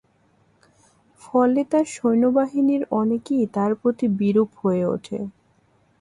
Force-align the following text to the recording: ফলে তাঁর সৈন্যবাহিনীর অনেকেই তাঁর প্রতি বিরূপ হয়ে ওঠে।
ফলে 1.21 1.61
তাঁর 1.71 1.85
সৈন্যবাহিনীর 1.95 2.83
অনেকেই 2.91 3.43
তাঁর 3.53 3.71
প্রতি 3.75 4.05
বিরূপ 4.19 4.49
হয়ে 4.61 4.83
ওঠে। 4.85 5.19